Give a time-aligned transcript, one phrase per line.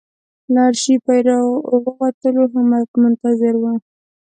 [0.53, 3.63] له آرشیفه چې راووتلو همت منتظر و.